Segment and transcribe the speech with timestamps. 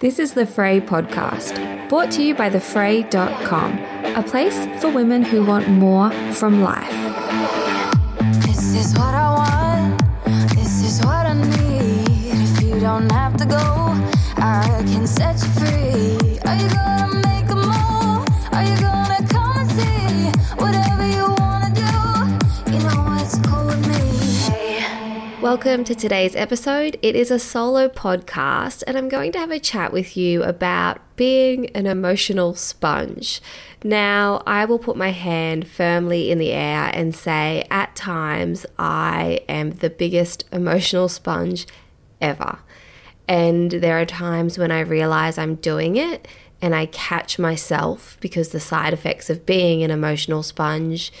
[0.00, 3.78] This is the Frae podcast, brought to you by thefrae.com,
[4.14, 6.88] a place for women who want more from life.
[8.46, 10.54] This is what I want.
[10.54, 12.30] This is what I need.
[12.30, 13.58] If you don't have to go,
[14.36, 16.38] I can set you free.
[16.46, 17.27] Are you gonna
[25.40, 26.98] Welcome to today's episode.
[27.00, 30.98] It is a solo podcast, and I'm going to have a chat with you about
[31.14, 33.40] being an emotional sponge.
[33.84, 39.42] Now, I will put my hand firmly in the air and say, at times, I
[39.48, 41.68] am the biggest emotional sponge
[42.20, 42.58] ever.
[43.28, 46.26] And there are times when I realize I'm doing it
[46.60, 51.12] and I catch myself because the side effects of being an emotional sponge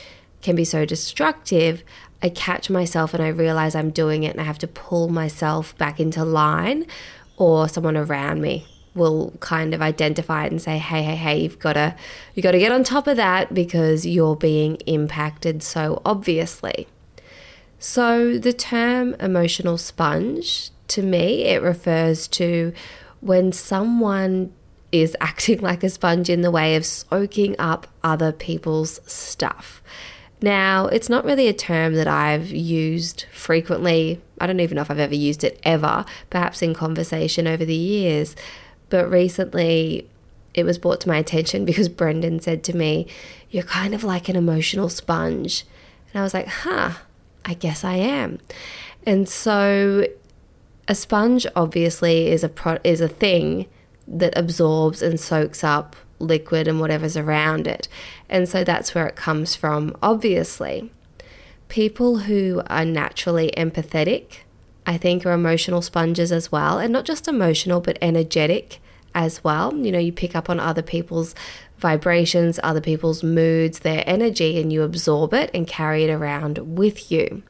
[0.42, 1.84] can be so destructive.
[2.22, 5.76] I catch myself and I realize I'm doing it and I have to pull myself
[5.78, 6.86] back into line,
[7.36, 11.58] or someone around me will kind of identify it and say, "Hey, hey, hey, you've
[11.58, 11.94] got to
[12.34, 16.88] you got to get on top of that because you're being impacted so obviously."
[17.78, 22.72] So, the term emotional sponge, to me, it refers to
[23.20, 24.52] when someone
[24.90, 29.80] is acting like a sponge in the way of soaking up other people's stuff.
[30.40, 34.20] Now, it's not really a term that I've used frequently.
[34.40, 37.74] I don't even know if I've ever used it ever, perhaps in conversation over the
[37.74, 38.36] years.
[38.88, 40.08] But recently,
[40.54, 43.06] it was brought to my attention because Brendan said to me,
[43.50, 45.64] You're kind of like an emotional sponge.
[46.12, 46.92] And I was like, Huh,
[47.44, 48.38] I guess I am.
[49.04, 50.06] And so,
[50.86, 53.66] a sponge obviously is a pro- is a thing
[54.06, 57.88] that absorbs and soaks up liquid and whatever's around it.
[58.28, 60.90] And so that's where it comes from, obviously.
[61.68, 64.38] People who are naturally empathetic,
[64.86, 66.78] I think, are emotional sponges as well.
[66.78, 68.80] And not just emotional, but energetic
[69.14, 69.74] as well.
[69.74, 71.34] You know, you pick up on other people's
[71.78, 77.10] vibrations, other people's moods, their energy, and you absorb it and carry it around with
[77.10, 77.42] you.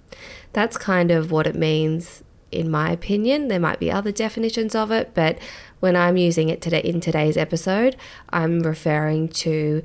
[0.53, 3.49] That's kind of what it means, in my opinion.
[3.49, 5.39] There might be other definitions of it, but
[5.81, 7.97] when I'm using it today in today's episode,
[8.31, 9.83] I'm referring to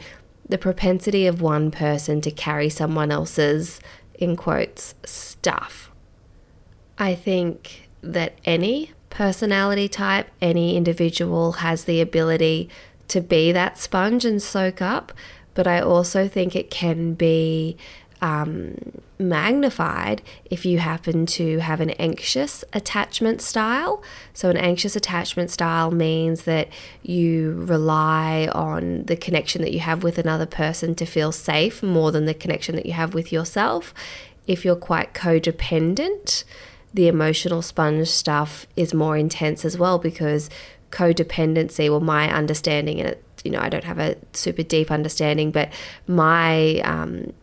[0.47, 3.79] the propensity of one person to carry someone else's,
[4.15, 5.91] in quotes, stuff.
[6.97, 12.69] I think that any personality type, any individual has the ability
[13.07, 15.13] to be that sponge and soak up,
[15.53, 17.77] but I also think it can be
[18.23, 18.77] um,
[19.19, 24.01] magnified if you happen to have an anxious attachment style.
[24.33, 26.69] So, an anxious attachment style means that
[27.03, 32.11] you rely on the connection that you have with another person to feel safe more
[32.13, 33.93] than the connection that you have with yourself.
[34.47, 36.45] If you're quite codependent,
[36.93, 40.49] the emotional sponge stuff is more intense as well because
[40.91, 45.51] codependency, well, my understanding, and it, you know, I don't have a super deep understanding,
[45.51, 45.69] but
[46.07, 47.33] my um,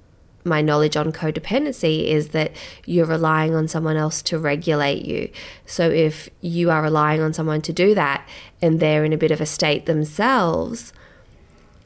[0.44, 2.52] my knowledge on codependency is that
[2.86, 5.30] you're relying on someone else to regulate you.
[5.66, 8.26] So if you are relying on someone to do that
[8.62, 10.92] and they're in a bit of a state themselves,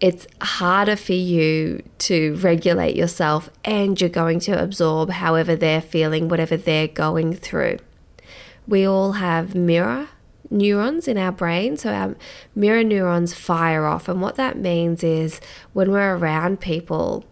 [0.00, 6.28] it's harder for you to regulate yourself and you're going to absorb however they're feeling,
[6.28, 7.78] whatever they're going through.
[8.66, 10.08] We all have mirror
[10.50, 11.76] neurons in our brain.
[11.76, 12.16] So our
[12.54, 14.08] mirror neurons fire off.
[14.08, 15.40] And what that means is
[15.72, 17.24] when we're around people,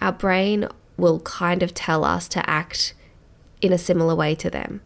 [0.00, 2.94] our brain will kind of tell us to act
[3.60, 4.80] in a similar way to them.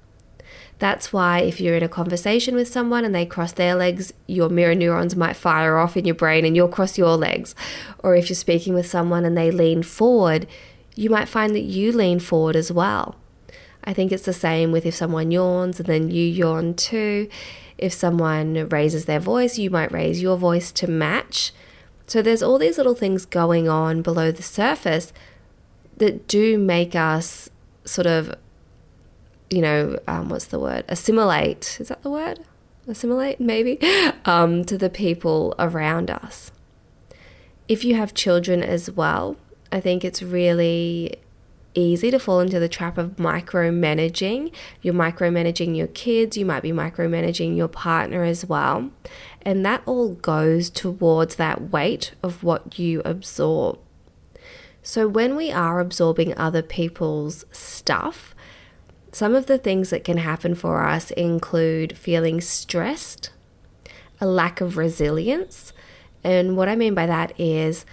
[0.79, 4.49] That's why if you're in a conversation with someone and they cross their legs, your
[4.49, 7.55] mirror neurons might fire off in your brain and you'll cross your legs.
[8.01, 10.47] Or if you're speaking with someone and they lean forward,
[10.97, 13.17] you might find that you lean forward as well.
[13.85, 17.29] I think it's the same with if someone yawns and then you yawn too.
[17.79, 21.53] If someone raises their voice, you might raise your voice to match.
[22.07, 25.13] So there's all these little things going on below the surface
[25.97, 27.49] that do make us
[27.85, 28.35] sort of,
[29.51, 30.85] you know, um, what's the word?
[30.89, 31.79] Assimilate.
[31.81, 32.41] Is that the word?
[32.87, 33.79] Assimilate, maybe,
[34.25, 36.53] um, to the people around us.
[37.67, 39.37] If you have children as well,
[39.73, 41.17] I think it's really
[41.75, 44.53] easy to fall into the trap of micromanaging.
[44.83, 48.91] You're micromanaging your kids, you might be micromanaging your partner as well.
[49.45, 53.79] And that all goes towards that weight of what you absorb.
[54.83, 58.35] So, when we are absorbing other people's stuff,
[59.13, 63.31] some of the things that can happen for us include feeling stressed,
[64.21, 65.73] a lack of resilience.
[66.23, 67.87] And what I mean by that is,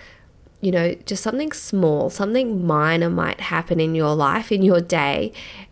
[0.61, 5.31] you know, just something small, something minor might happen in your life, in your day,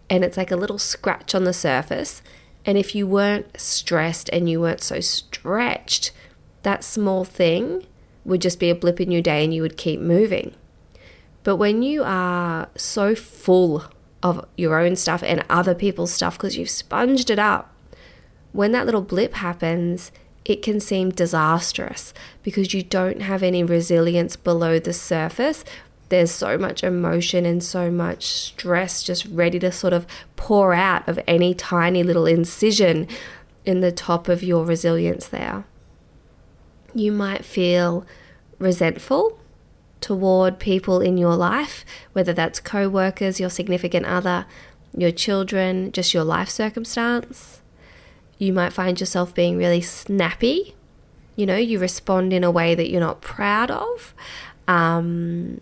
[0.09, 2.21] and it's like a little scratch on the surface.
[2.65, 6.11] And if you weren't stressed and you weren't so stretched,
[6.63, 7.85] that small thing
[8.25, 10.53] would just be a blip in your day and you would keep moving.
[11.43, 13.85] But when you are so full
[14.21, 17.73] of your own stuff and other people's stuff because you've sponged it up,
[18.51, 20.11] when that little blip happens,
[20.43, 22.13] it can seem disastrous
[22.43, 25.63] because you don't have any resilience below the surface.
[26.09, 31.07] There's so much emotion and so much stress just ready to sort of pour out
[31.07, 33.07] of any tiny little incision
[33.65, 35.65] in the top of your resilience there.
[36.93, 38.05] You might feel
[38.57, 39.39] resentful
[40.01, 44.45] toward people in your life, whether that's co workers, your significant other,
[44.95, 47.61] your children, just your life circumstance.
[48.37, 50.75] You might find yourself being really snappy.
[51.35, 54.13] You know, you respond in a way that you're not proud of.
[54.67, 55.61] Um,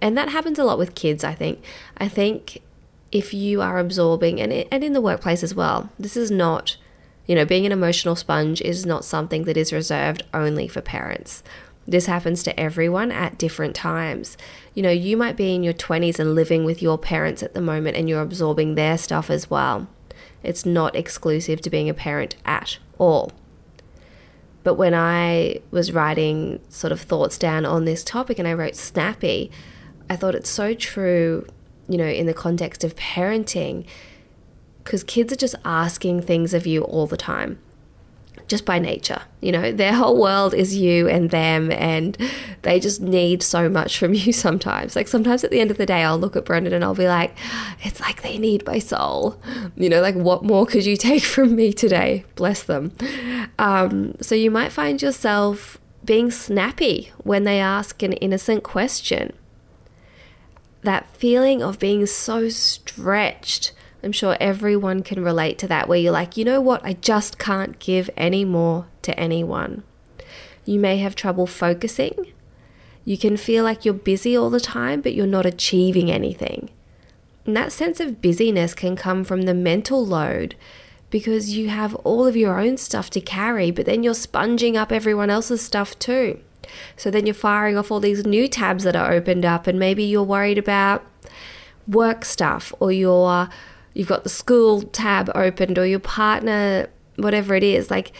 [0.00, 1.64] and that happens a lot with kids, I think.
[1.96, 2.62] I think
[3.10, 6.76] if you are absorbing, and, and in the workplace as well, this is not,
[7.26, 11.42] you know, being an emotional sponge is not something that is reserved only for parents.
[11.86, 14.36] This happens to everyone at different times.
[14.74, 17.62] You know, you might be in your 20s and living with your parents at the
[17.62, 19.88] moment and you're absorbing their stuff as well.
[20.42, 23.32] It's not exclusive to being a parent at all.
[24.64, 28.76] But when I was writing sort of thoughts down on this topic and I wrote
[28.76, 29.50] snappy,
[30.10, 31.46] I thought it's so true,
[31.88, 33.86] you know, in the context of parenting,
[34.82, 37.58] because kids are just asking things of you all the time
[38.48, 39.20] just by nature.
[39.40, 42.16] You know, their whole world is you and them, and
[42.62, 44.96] they just need so much from you sometimes.
[44.96, 47.06] Like, sometimes at the end of the day, I'll look at Brendan and I'll be
[47.06, 47.36] like,
[47.82, 49.40] it's like they need my soul.
[49.76, 52.24] You know, like, what more could you take from me today?
[52.34, 52.92] Bless them.
[53.58, 59.32] Um, so, you might find yourself being snappy when they ask an innocent question.
[60.82, 63.72] That feeling of being so stretched
[64.02, 67.38] I'm sure everyone can relate to that, where you're like, you know what, I just
[67.38, 69.82] can't give any more to anyone.
[70.64, 72.32] You may have trouble focusing.
[73.04, 76.70] You can feel like you're busy all the time, but you're not achieving anything.
[77.44, 80.54] And that sense of busyness can come from the mental load
[81.10, 84.92] because you have all of your own stuff to carry, but then you're sponging up
[84.92, 86.38] everyone else's stuff too.
[86.96, 90.04] So then you're firing off all these new tabs that are opened up, and maybe
[90.04, 91.04] you're worried about
[91.86, 93.48] work stuff or you're
[93.94, 98.12] you've got the school tab opened or your partner, whatever it is, like,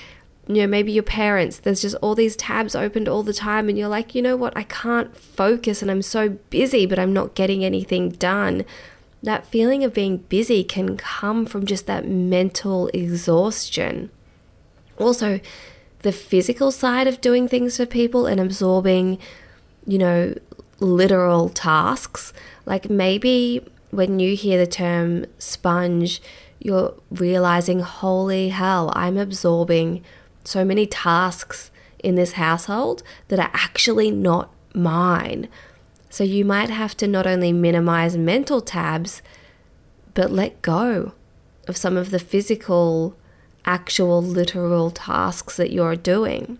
[0.48, 3.78] you know, maybe your parents, there's just all these tabs opened all the time, and
[3.78, 7.34] you're like, you know what, I can't focus and I'm so busy, but I'm not
[7.34, 8.64] getting anything done.
[9.22, 14.10] That feeling of being busy can come from just that mental exhaustion.
[14.96, 15.38] Also,
[16.02, 19.18] the physical side of doing things for people and absorbing,
[19.86, 20.34] you know,
[20.80, 22.32] literal tasks.
[22.66, 26.22] Like maybe when you hear the term sponge,
[26.60, 30.04] you're realizing, holy hell, I'm absorbing
[30.44, 31.70] so many tasks
[32.02, 35.48] in this household that are actually not mine.
[36.10, 39.20] So you might have to not only minimize mental tabs,
[40.14, 41.12] but let go
[41.66, 43.16] of some of the physical,
[43.68, 46.58] actual, literal tasks that you're doing.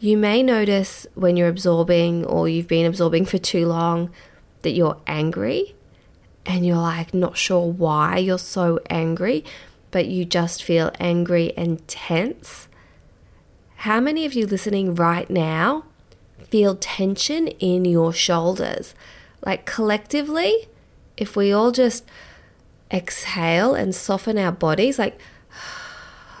[0.00, 4.10] You may notice when you're absorbing or you've been absorbing for too long
[4.62, 5.76] that you're angry
[6.44, 9.44] and you're like not sure why you're so angry,
[9.92, 12.66] but you just feel angry and tense.
[13.76, 15.84] How many of you listening right now
[16.50, 18.92] feel tension in your shoulders?
[19.46, 20.68] Like collectively,
[21.16, 22.04] if we all just
[22.92, 25.16] exhale and soften our bodies, like,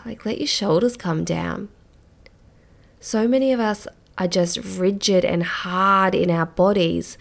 [0.08, 1.68] like let your shoulders come down.
[2.98, 3.86] So many of us
[4.16, 7.18] are just rigid and hard in our bodies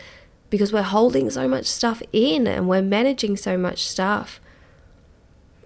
[0.49, 4.39] because we're holding so much stuff in and we're managing so much stuff.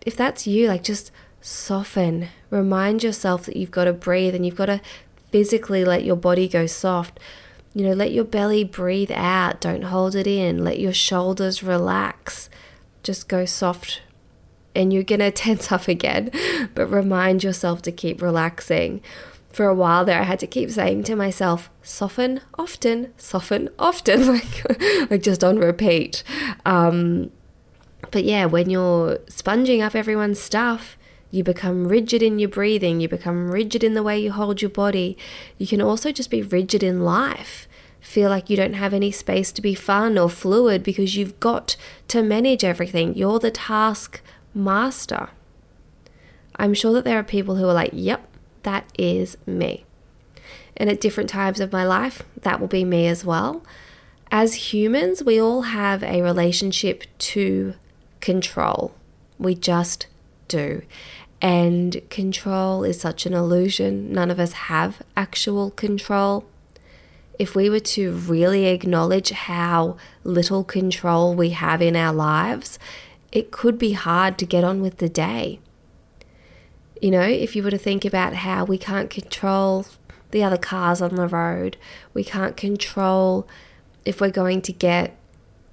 [0.03, 1.11] If that's you, like just
[1.41, 2.29] soften.
[2.49, 4.81] Remind yourself that you've got to breathe and you've got to
[5.31, 7.19] physically let your body go soft.
[7.75, 9.61] You know, let your belly breathe out.
[9.61, 10.63] Don't hold it in.
[10.63, 12.49] Let your shoulders relax.
[13.03, 14.01] Just go soft.
[14.73, 16.31] And you're to tense up again,
[16.73, 19.01] but remind yourself to keep relaxing.
[19.51, 24.27] for a while there, I had to keep saying to myself, soften often, soften often,
[24.33, 26.23] like, like just on repeat.
[26.65, 27.31] Um,
[28.11, 30.97] but yeah, when you're sponging up everyone's stuff,
[31.31, 34.69] you become rigid in your breathing, you become rigid in the way you hold your
[34.69, 35.17] body.
[35.57, 37.67] You can also just be rigid in life.
[38.01, 41.77] Feel like you don't have any space to be fun or fluid because you've got
[42.09, 43.15] to manage everything.
[43.15, 44.21] You're the task
[44.53, 45.29] master.
[46.55, 48.27] I'm sure that there are people who are like, yep,
[48.63, 49.85] that is me.
[50.77, 53.63] And at different times of my life, that will be me as well.
[54.31, 57.73] As humans, we all have a relationship to
[58.19, 58.95] control.
[59.37, 60.07] We just
[60.47, 60.83] do.
[61.41, 64.13] And control is such an illusion.
[64.13, 66.45] None of us have actual control.
[67.39, 72.77] If we were to really acknowledge how little control we have in our lives,
[73.31, 75.59] it could be hard to get on with the day.
[77.01, 79.85] You know, if you were to think about how we can't control
[80.31, 81.77] the other cars on the road,
[82.13, 83.47] we can't control
[84.05, 85.17] if we're going to get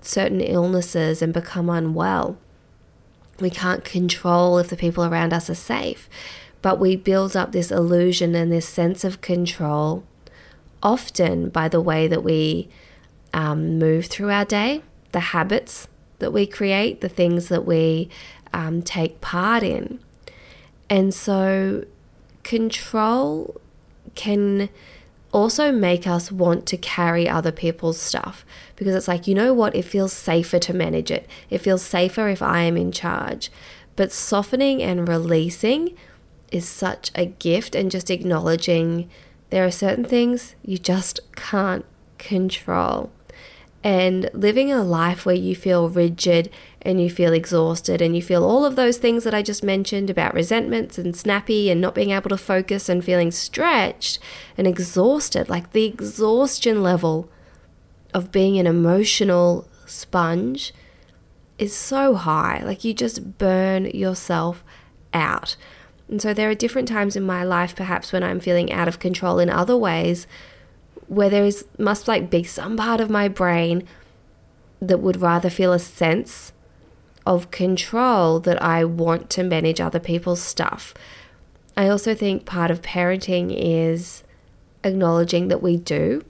[0.00, 2.38] certain illnesses and become unwell.
[3.40, 6.08] We can't control if the people around us are safe,
[6.62, 10.04] but we build up this illusion and this sense of control
[10.82, 12.68] often by the way that we
[13.32, 15.88] um, move through our day, the habits
[16.18, 18.08] that we create, the things that we
[18.52, 20.00] um, take part in.
[20.90, 21.84] And so,
[22.42, 23.60] control
[24.14, 24.68] can
[25.32, 28.44] also make us want to carry other people's stuff
[28.76, 31.28] because it's like, you know what, it feels safer to manage it.
[31.50, 33.50] It feels safer if I am in charge.
[33.96, 35.94] But softening and releasing
[36.50, 39.10] is such a gift, and just acknowledging
[39.50, 41.84] there are certain things you just can't
[42.16, 43.10] control
[43.84, 46.50] and living a life where you feel rigid
[46.82, 50.10] and you feel exhausted and you feel all of those things that I just mentioned
[50.10, 54.18] about resentments and snappy and not being able to focus and feeling stretched
[54.56, 57.30] and exhausted, like the exhaustion level
[58.12, 60.72] of being an emotional sponge
[61.58, 62.62] is so high.
[62.64, 64.64] Like you just burn yourself
[65.12, 65.56] out.
[66.08, 68.98] And so there are different times in my life, perhaps when I'm feeling out of
[68.98, 70.26] control in other ways,
[71.08, 73.84] where there is must like be some part of my brain
[74.80, 76.52] that would rather feel a sense
[77.26, 80.94] of control that I want to manage other people's stuff.
[81.76, 84.22] I also think part of parenting is
[84.84, 86.24] acknowledging that we do.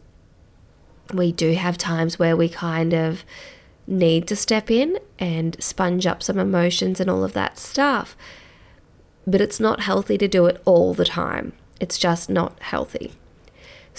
[1.12, 3.25] We do have times where we kind of
[3.87, 8.16] need to step in and sponge up some emotions and all of that stuff.
[9.26, 11.52] But it's not healthy to do it all the time.
[11.80, 13.12] It's just not healthy.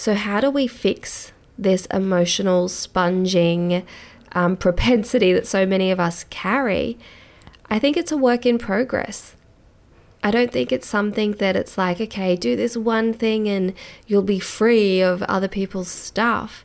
[0.00, 3.84] So, how do we fix this emotional sponging
[4.32, 6.98] um, propensity that so many of us carry?
[7.68, 9.36] I think it's a work in progress.
[10.24, 13.74] I don't think it's something that it's like, okay, do this one thing and
[14.06, 16.64] you'll be free of other people's stuff.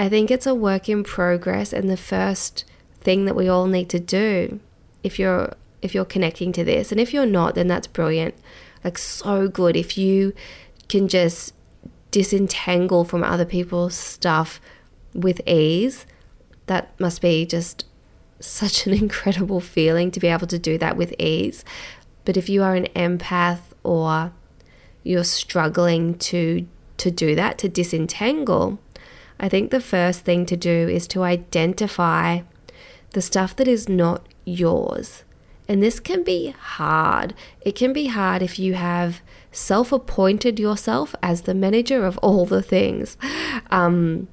[0.00, 2.64] I think it's a work in progress and the first
[3.00, 4.58] thing that we all need to do
[5.04, 8.34] if you're if you're connecting to this and if you're not then that's brilliant.
[8.82, 10.34] Like so good if you
[10.88, 11.54] can just
[12.10, 14.60] disentangle from other people's stuff
[15.14, 16.06] with ease,
[16.66, 17.84] that must be just
[18.38, 21.64] such an incredible feeling to be able to do that with ease.
[22.24, 24.32] But if you are an empath or
[25.02, 26.66] you're struggling to
[26.98, 28.78] to do that, to disentangle,
[29.38, 32.42] I think the first thing to do is to identify
[33.12, 35.24] the stuff that is not yours.
[35.70, 37.32] And this can be hard.
[37.60, 39.22] It can be hard if you have
[39.52, 43.16] self appointed yourself as the manager of all the things.
[43.70, 44.26] Um,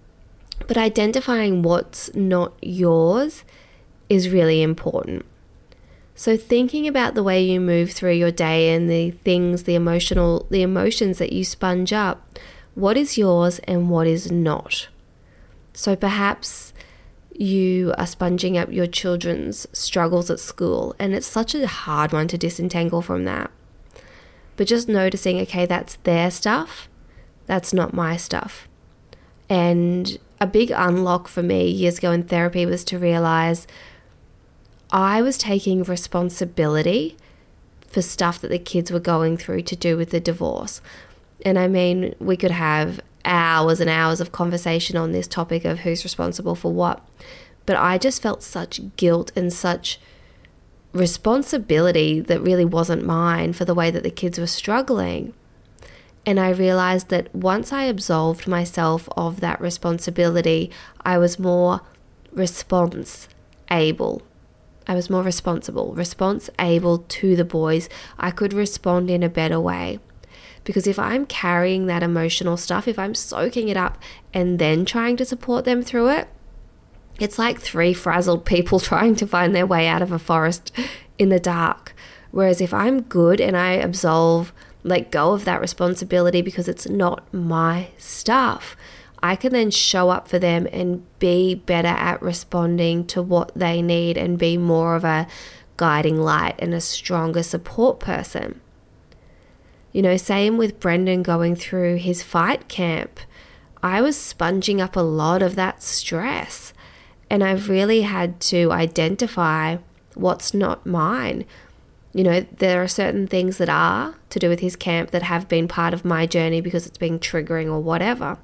[0.65, 3.43] but identifying what's not yours
[4.09, 5.27] is really important.
[6.15, 10.47] So thinking about the way you move through your day and the things, the emotional,
[10.49, 12.39] the emotions that you sponge up,
[12.73, 14.87] what is yours and what is not.
[15.73, 16.73] So perhaps
[17.37, 22.27] you are sponging up your children's struggles at school and it's such a hard one
[22.27, 23.51] to disentangle from that
[24.57, 26.89] but just noticing, okay, that's their stuff,
[27.45, 28.67] that's not my stuff.
[29.47, 33.65] And a big unlock for me years ago in therapy was to realize
[34.91, 37.15] I was taking responsibility
[37.87, 40.81] for stuff that the kids were going through to do with the divorce.
[41.45, 45.79] And I mean, we could have hours and hours of conversation on this topic of
[45.79, 47.07] who's responsible for what.
[47.67, 49.99] But I just felt such guilt and such
[50.93, 55.33] responsibility that really wasn't mine for the way that the kids were struggling.
[56.25, 61.81] And I realized that once I absolved myself of that responsibility, I was more
[62.31, 63.27] response
[63.69, 64.23] able.
[64.87, 67.89] I was more responsible, response able to the boys.
[68.17, 69.99] I could respond in a better way.
[70.67, 73.97] Because if I'm carrying that emotional stuff, if I'm soaking it up
[74.33, 76.27] and then trying to support them through it,
[77.21, 80.73] it's like three frazzled people trying to find their way out of a forest
[81.17, 81.95] in the dark.
[82.31, 84.51] Whereas if I'm good and I absolve,
[84.83, 88.75] let go of that responsibility because it's not my stuff,
[89.23, 93.81] I can then show up for them and be better at responding to what they
[93.81, 95.27] need and be more of a
[95.77, 98.59] guiding light and a stronger support person.
[99.91, 103.19] You know, same with Brendan going through his fight camp.
[103.81, 106.73] I was sponging up a lot of that stress,
[107.29, 109.77] and I've really had to identify
[110.13, 111.45] what's not mine.
[112.13, 115.47] You know, there are certain things that are to do with his camp that have
[115.47, 118.37] been part of my journey because it's been triggering or whatever.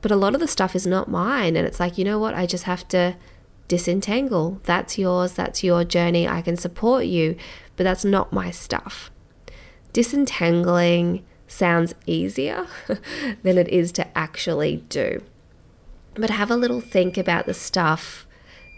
[0.00, 1.56] But a lot of the stuff is not mine.
[1.56, 2.34] And it's like, you know what?
[2.34, 3.16] I just have to
[3.66, 4.60] disentangle.
[4.64, 5.32] That's yours.
[5.32, 6.28] That's your journey.
[6.28, 7.36] I can support you,
[7.76, 9.10] but that's not my stuff.
[9.98, 12.68] Disentangling sounds easier
[13.42, 15.22] than it is to actually do.
[16.14, 18.24] But have a little think about the stuff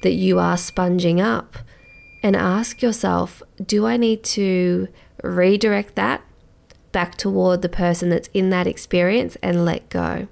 [0.02, 1.58] that you are sponging up
[2.22, 4.88] and ask yourself do I need to
[5.22, 6.22] redirect that
[6.90, 10.26] back toward the person that's in that experience and let go?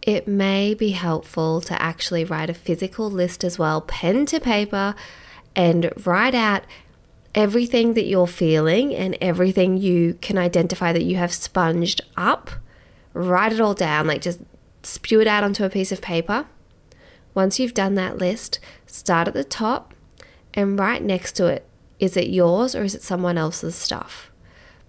[0.00, 4.94] it may be helpful to actually write a physical list as well, pen to paper,
[5.54, 6.64] and write out
[7.34, 12.50] everything that you're feeling and everything you can identify that you have sponged up.
[13.14, 14.40] Write it all down, like just
[14.82, 16.46] spew it out onto a piece of paper.
[17.34, 19.94] Once you've done that list, start at the top
[20.54, 21.68] and right next to it
[21.98, 24.30] is it yours or is it someone else's stuff?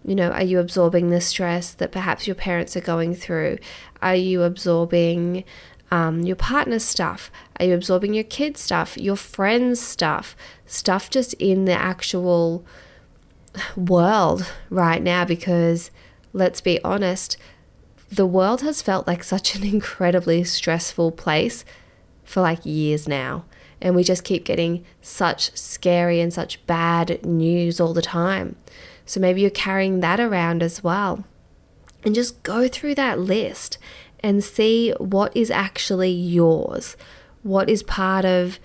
[0.04, 3.58] You know, are you absorbing the stress that perhaps your parents are going through?
[4.02, 5.44] Are you absorbing
[5.92, 7.32] um, your partner's stuff?
[7.60, 12.66] Are you absorbing your kids' stuff, your friends' stuff, stuff just in the actual
[13.76, 15.26] world right now?
[15.26, 15.92] Because
[16.34, 17.38] let's be honest,
[18.12, 21.66] the world has felt like such an incredibly stressful place
[22.24, 23.46] for like years now.
[23.82, 28.58] And we just keep getting such scary and such bad news all the time.
[29.06, 31.24] So maybe you're carrying that around as well.
[32.04, 33.78] And just go through that list
[34.22, 36.98] and see what is actually yours,
[37.44, 38.60] what is part of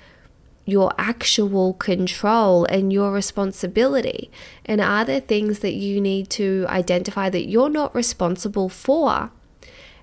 [0.66, 4.30] your actual control and your responsibility?
[4.64, 9.30] And are there things that you need to identify that you're not responsible for?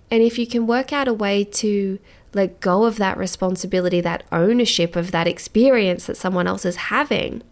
[0.09, 1.99] And if you can work out a way to
[2.33, 7.43] let go of that responsibility, that ownership of that experience that someone else is having,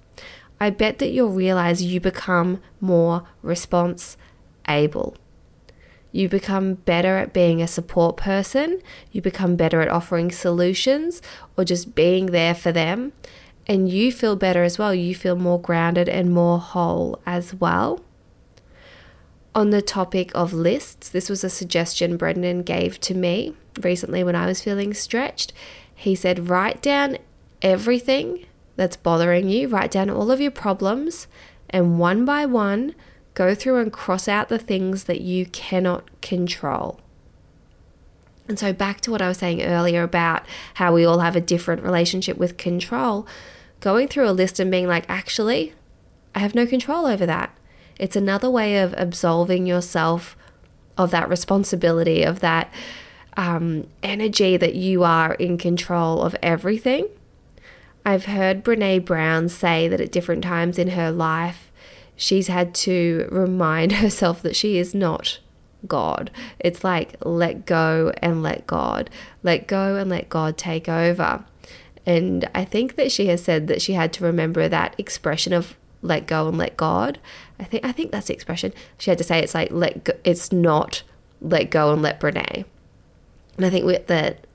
[0.59, 4.17] I bet that you'll realize you become more response
[4.67, 5.15] able.
[6.11, 11.21] You become better at being a support person, you become better at offering solutions
[11.55, 13.13] or just being there for them,
[13.67, 14.93] and you feel better as well.
[14.95, 18.03] You feel more grounded and more whole as well.
[19.53, 24.35] On the topic of lists, this was a suggestion Brendan gave to me recently when
[24.35, 25.53] I was feeling stretched.
[25.93, 27.17] He said, write down
[27.61, 28.45] everything
[28.75, 31.27] that's bothering you, write down all of your problems,
[31.69, 32.95] and one by one,
[33.39, 36.99] go through and cross out the things that you cannot control.
[38.49, 41.41] And so, back to what I was saying earlier about how we all have a
[41.41, 43.25] different relationship with control,
[43.79, 45.73] going through a list and being like, actually,
[46.35, 47.57] I have no control over that.
[47.97, 50.35] It's another way of absolving yourself
[50.97, 52.73] of that responsibility, of that
[53.37, 57.07] um, energy that you are in control of everything.
[58.05, 61.68] I've heard Brene Brown say that at different times in her life,
[62.19, 65.39] she's had to remind herself that she is not
[65.87, 66.29] God.
[66.59, 69.09] It's like let go and let God.
[69.41, 71.45] Let go and let God take over.
[72.05, 75.77] And I think that she has said that she had to remember that expression of
[76.01, 77.19] let go and let God.
[77.59, 78.73] I think I think that's the expression.
[78.97, 81.03] She had to say it's like let go, it's not
[81.41, 82.65] let go and let Brene.
[83.57, 84.45] And I think that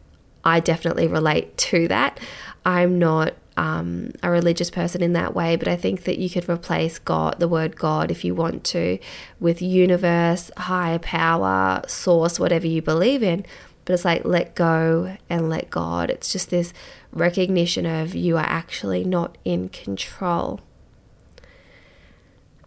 [0.44, 2.20] I definitely relate to that.
[2.66, 6.48] I'm not um, a religious person in that way, but I think that you could
[6.48, 8.98] replace God, the word God, if you want to,
[9.38, 13.44] with universe, higher power, source, whatever you believe in.
[13.84, 16.10] But it's like let go and let God.
[16.10, 16.72] It's just this
[17.12, 20.60] recognition of you are actually not in control.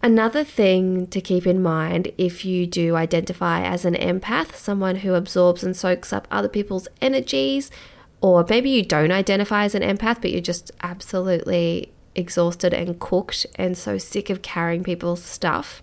[0.00, 5.14] Another thing to keep in mind if you do identify as an empath, someone who
[5.14, 7.68] absorbs and soaks up other people's energies,
[8.20, 13.46] or maybe you don't identify as an empath, but you're just absolutely exhausted and cooked
[13.54, 15.82] and so sick of carrying people's stuff.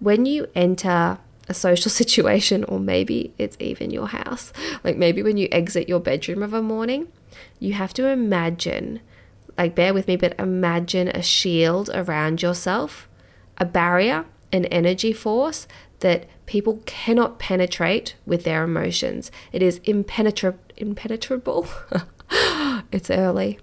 [0.00, 5.36] When you enter a social situation, or maybe it's even your house, like maybe when
[5.36, 7.08] you exit your bedroom of a morning,
[7.58, 9.00] you have to imagine,
[9.56, 13.08] like bear with me, but imagine a shield around yourself,
[13.58, 15.68] a barrier, an energy force
[16.00, 19.30] that people cannot penetrate with their emotions.
[19.52, 21.68] It is impenetra- impenetrable.
[22.90, 23.60] it's early.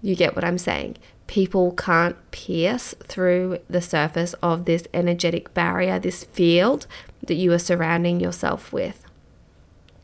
[0.00, 0.98] You get what I'm saying.
[1.26, 6.86] People can't pierce through the surface of this energetic barrier, this field
[7.26, 9.04] that you are surrounding yourself with.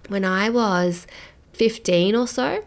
[0.08, 1.06] When I was
[1.52, 2.64] 15 or so,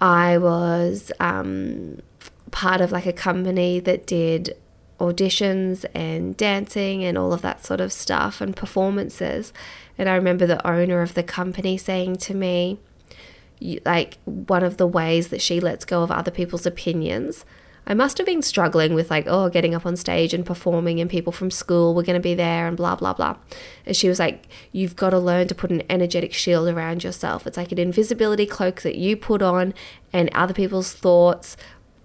[0.00, 2.02] I was um,
[2.50, 4.56] part of like a company that did
[4.98, 9.52] auditions and dancing and all of that sort of stuff and performances.
[9.98, 12.78] And I remember the owner of the company saying to me,
[13.84, 17.44] like, one of the ways that she lets go of other people's opinions.
[17.86, 21.10] I must have been struggling with, like, oh, getting up on stage and performing, and
[21.10, 23.36] people from school were going to be there, and blah, blah, blah.
[23.84, 27.46] And she was like, You've got to learn to put an energetic shield around yourself.
[27.46, 29.74] It's like an invisibility cloak that you put on,
[30.12, 31.56] and other people's thoughts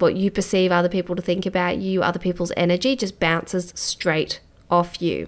[0.01, 4.39] what you perceive other people to think about you, other people's energy just bounces straight
[4.69, 5.27] off you.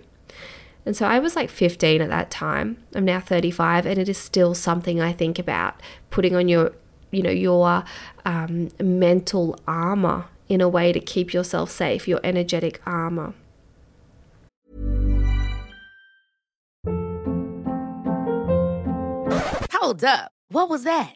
[0.86, 2.78] And so I was like 15 at that time.
[2.96, 5.80] I'm now 35, and it is still something I think about
[6.10, 6.72] putting on your,
[7.12, 7.84] you know, your
[8.26, 13.34] um, mental armor in a way to keep yourself safe, your energetic armor.
[19.72, 20.32] Hold up.
[20.50, 21.16] What was that?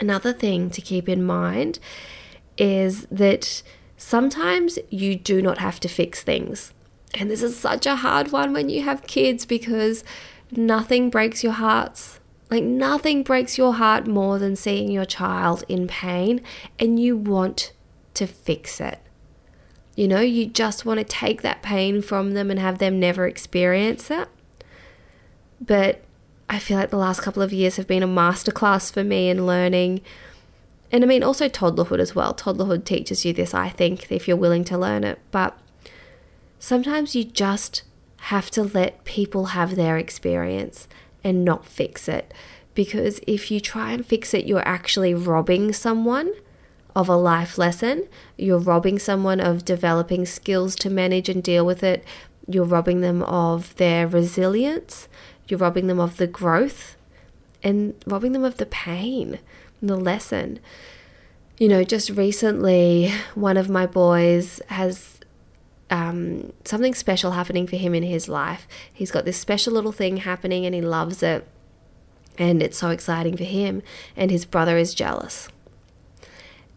[0.00, 1.78] Another thing to keep in mind
[2.56, 3.62] is that
[3.96, 6.72] sometimes you do not have to fix things.
[7.14, 10.04] And this is such a hard one when you have kids because
[10.50, 12.20] nothing breaks your hearts.
[12.50, 16.40] Like, nothing breaks your heart more than seeing your child in pain
[16.78, 17.72] and you want
[18.14, 19.00] to fix it.
[19.96, 23.26] You know, you just want to take that pain from them and have them never
[23.26, 24.28] experience it.
[25.60, 26.02] But
[26.48, 29.46] I feel like the last couple of years have been a masterclass for me in
[29.46, 30.00] learning.
[30.90, 32.32] And I mean, also toddlerhood as well.
[32.32, 35.18] Toddlerhood teaches you this, I think, if you're willing to learn it.
[35.30, 35.58] But
[36.58, 37.82] sometimes you just
[38.22, 40.88] have to let people have their experience
[41.22, 42.32] and not fix it.
[42.74, 46.32] Because if you try and fix it, you're actually robbing someone
[46.96, 48.08] of a life lesson.
[48.36, 52.04] You're robbing someone of developing skills to manage and deal with it.
[52.46, 55.08] You're robbing them of their resilience.
[55.48, 56.96] You're robbing them of the growth
[57.62, 59.38] and robbing them of the pain
[59.80, 60.60] and the lesson.
[61.58, 65.18] You know, just recently, one of my boys has
[65.90, 68.68] um, something special happening for him in his life.
[68.92, 71.46] He's got this special little thing happening and he loves it.
[72.36, 73.82] And it's so exciting for him.
[74.16, 75.48] And his brother is jealous.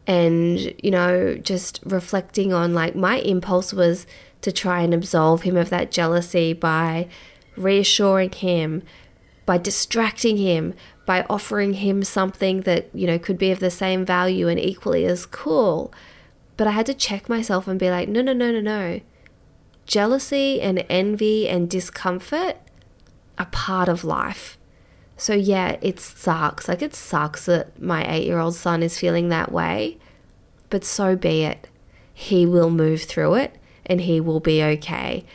[0.08, 4.08] And, you know, just reflecting on like my impulse was
[4.42, 7.08] to try and absolve him of that jealousy by
[7.64, 8.84] reassuring him,
[9.46, 10.74] by distracting him,
[11.06, 15.06] by offering him something that, you know, could be of the same value and equally
[15.06, 15.94] as cool.
[16.58, 19.02] But I had to check myself and be like, no, no, no, no, no.
[19.86, 22.58] Jealousy and envy and discomfort
[23.38, 24.58] are part of life.
[25.18, 26.68] So, yeah, it sucks.
[26.68, 29.98] Like, it sucks that my eight year old son is feeling that way,
[30.70, 31.68] but so be it.
[32.14, 35.26] He will move through it and he will be okay.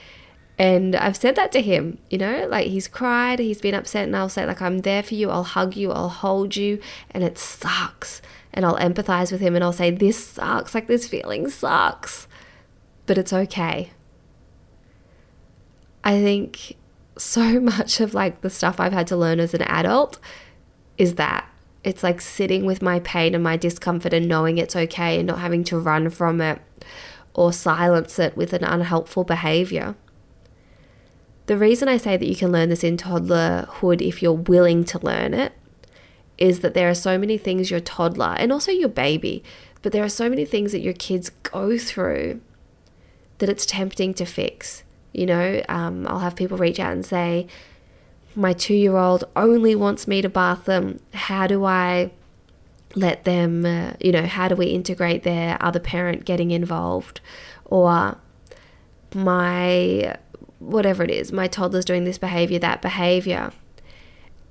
[0.58, 4.16] And I've said that to him, you know, like he's cried, he's been upset, and
[4.16, 7.36] I'll say, like, I'm there for you, I'll hug you, I'll hold you, and it
[7.36, 8.22] sucks.
[8.54, 12.26] And I'll empathize with him and I'll say, This sucks, like, this feeling sucks,
[13.04, 13.90] but it's okay.
[16.02, 16.76] I think
[17.18, 20.18] so much of like the stuff I've had to learn as an adult
[20.96, 21.48] is that
[21.84, 25.38] it's like sitting with my pain and my discomfort and knowing it's okay and not
[25.38, 26.60] having to run from it
[27.34, 29.94] or silence it with an unhelpful behavior.
[31.46, 34.98] The reason I say that you can learn this in toddlerhood if you're willing to
[34.98, 35.52] learn it
[36.38, 39.42] is that there are so many things your toddler and also your baby,
[39.82, 42.40] but there are so many things that your kids go through
[43.38, 44.82] that it's tempting to fix.
[45.12, 47.46] You know, um, I'll have people reach out and say,
[48.34, 51.00] My two year old only wants me to bath them.
[51.14, 52.10] How do I
[52.94, 57.20] let them, uh, you know, how do we integrate their other parent getting involved?
[57.64, 58.18] Or
[59.14, 60.16] my
[60.58, 63.52] whatever it is, my toddler's doing this behavior, that behavior.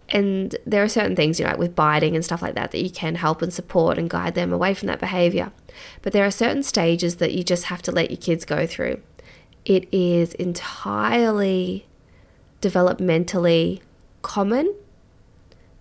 [0.10, 2.84] And there are certain things, you know, like with biting and stuff like that, that
[2.84, 5.52] you can help and support and guide them away from that behavior.
[6.04, 9.02] But there are certain stages that you just have to let your kids go through.
[9.66, 11.88] It is entirely
[12.62, 13.82] developmentally
[14.22, 14.76] common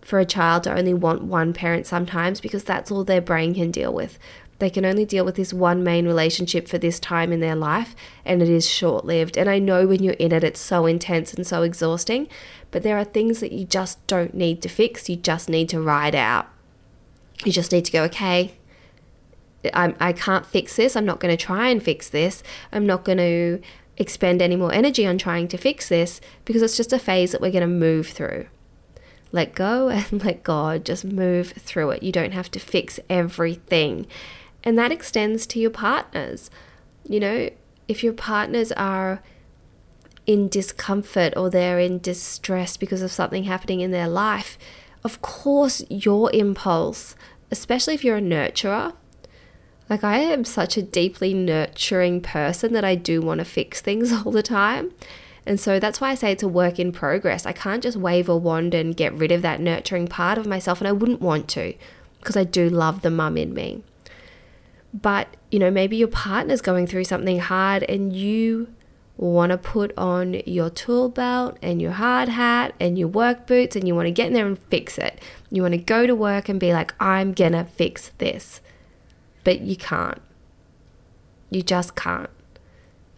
[0.01, 3.71] for a child to only want one parent sometimes because that's all their brain can
[3.71, 4.19] deal with.
[4.65, 7.95] They can only deal with this one main relationship for this time in their life,
[8.25, 9.37] and it is short lived.
[9.37, 12.29] And I know when you're in it, it's so intense and so exhausting,
[12.71, 15.07] but there are things that you just don't need to fix.
[15.07, 16.49] You just need to ride out.
[17.45, 18.55] You just need to go, okay,
[19.75, 20.97] I'm, I can't fix this.
[20.97, 22.43] I'm not going to try and fix this.
[22.73, 23.61] I'm not going to
[23.99, 27.43] expend any more energy on trying to fix this because it's just a phase that
[27.43, 28.47] we're going to move through.
[29.31, 32.03] Let go and let God just move through it.
[32.03, 34.07] You don't have to fix everything.
[34.65, 36.51] And that extends to your partners.
[37.07, 37.51] You know,
[37.87, 39.23] if your partners are
[40.27, 44.59] in discomfort or they're in distress because of something happening in their life,
[45.05, 47.15] of course, your impulse,
[47.51, 48.95] especially if you're a nurturer,
[49.91, 54.13] like, I am such a deeply nurturing person that I do want to fix things
[54.27, 54.93] all the time.
[55.47, 57.45] And so that's why I say it's a work in progress.
[57.45, 60.81] I can't just wave a wand and get rid of that nurturing part of myself,
[60.81, 61.75] and I wouldn't want to
[62.19, 63.83] because I do love the mum in me.
[64.95, 68.69] But, you know, maybe your partner's going through something hard and you
[69.17, 73.75] want to put on your tool belt and your hard hat and your work boots
[73.75, 75.21] and you want to get in there and fix it.
[75.51, 78.61] You want to go to work and be like, I'm gonna fix this.
[79.43, 80.23] But you can't.
[81.51, 82.31] You just can't.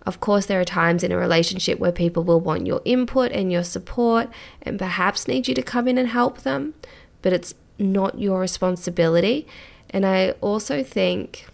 [0.07, 3.51] Of course, there are times in a relationship where people will want your input and
[3.51, 4.29] your support
[4.63, 6.75] and perhaps need you to come in and help them,
[7.23, 9.47] but it's not your responsibility.
[9.91, 11.47] And I also think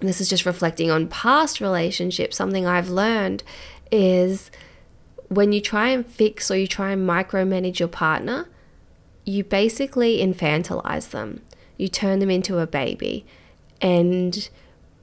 [0.00, 3.42] this is just reflecting on past relationships, something I've learned
[3.90, 4.50] is
[5.28, 8.48] when you try and fix or you try and micromanage your partner,
[9.24, 11.42] you basically infantilize them.
[11.76, 13.24] You turn them into a baby.
[13.80, 14.48] And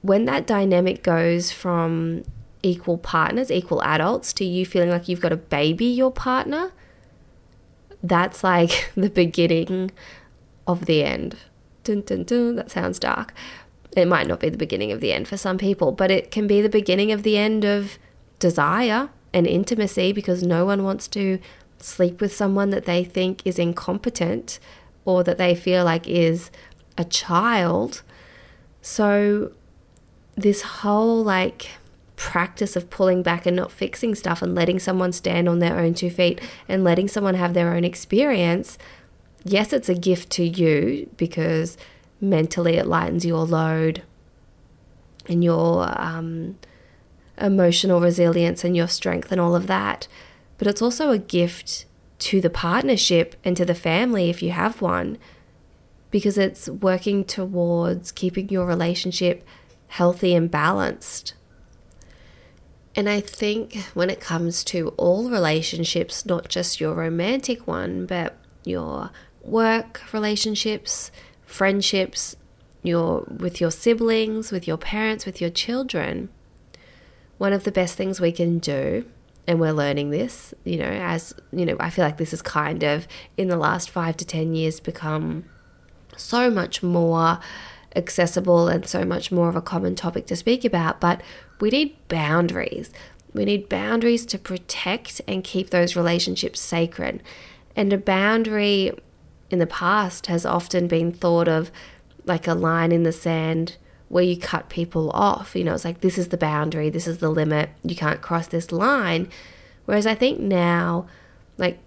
[0.00, 2.24] when that dynamic goes from
[2.62, 6.72] equal partners, equal adults, to you feeling like you've got to baby your partner,
[8.02, 9.90] that's like the beginning
[10.66, 11.36] of the end.
[11.82, 12.56] Dun, dun, dun.
[12.56, 13.34] That sounds dark
[13.96, 16.46] it might not be the beginning of the end for some people, but it can
[16.46, 17.98] be the beginning of the end of
[18.38, 21.38] desire and intimacy because no one wants to
[21.78, 24.58] sleep with someone that they think is incompetent
[25.04, 26.50] or that they feel like is
[26.96, 28.02] a child.
[28.80, 29.52] So,
[30.34, 31.68] this whole like
[32.16, 35.92] practice of pulling back and not fixing stuff and letting someone stand on their own
[35.92, 38.78] two feet and letting someone have their own experience,
[39.44, 41.76] yes, it's a gift to you because
[42.22, 44.02] mentally it lightens your load
[45.26, 46.58] and your um,
[47.36, 50.08] emotional resilience and your strength and all of that.
[50.56, 51.84] But it's also a gift
[52.20, 55.18] to the partnership and to the family if you have one,
[56.10, 59.44] because it's working towards keeping your relationship
[59.88, 61.34] healthy and balanced.
[62.94, 68.36] And I think when it comes to all relationships, not just your romantic one, but
[68.64, 69.10] your
[69.42, 71.10] work relationships,
[71.52, 72.36] friendships,
[72.82, 76.28] your with your siblings, with your parents, with your children,
[77.38, 79.04] one of the best things we can do
[79.46, 82.82] and we're learning this, you know, as you know, I feel like this has kind
[82.82, 85.44] of in the last 5 to 10 years become
[86.16, 87.40] so much more
[87.96, 91.20] accessible and so much more of a common topic to speak about, but
[91.60, 92.90] we need boundaries.
[93.34, 97.22] We need boundaries to protect and keep those relationships sacred.
[97.74, 98.92] And a boundary
[99.52, 101.70] in the past has often been thought of
[102.24, 103.76] like a line in the sand
[104.08, 105.54] where you cut people off.
[105.54, 108.46] You know, it's like this is the boundary, this is the limit, you can't cross
[108.46, 109.28] this line.
[109.84, 111.06] Whereas I think now,
[111.58, 111.78] like,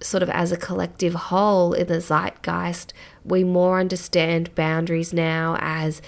[0.00, 2.92] sort of as a collective whole in the zeitgeist,
[3.24, 6.02] we more understand boundaries now as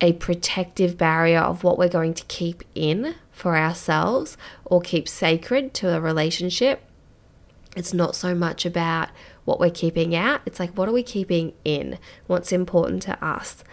[0.00, 5.74] a protective barrier of what we're going to keep in for ourselves or keep sacred
[5.74, 6.82] to a relationship.
[7.76, 9.08] It's not so much about
[9.48, 10.42] what we're keeping out.
[10.44, 11.98] It's like, what are we keeping in?
[12.26, 13.64] What's important to us?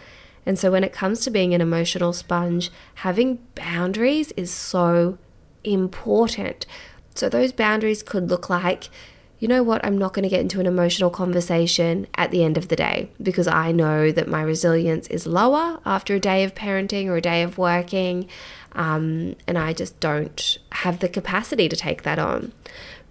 [0.46, 5.18] And so, when it comes to being an emotional sponge, having boundaries is so
[5.64, 6.66] important.
[7.14, 8.90] So, those boundaries could look like,
[9.38, 12.58] you know what, I'm not going to get into an emotional conversation at the end
[12.58, 16.56] of the day because I know that my resilience is lower after a day of
[16.56, 18.30] parenting or a day of working.
[18.72, 22.54] Um, and I just don't have the capacity to take that on.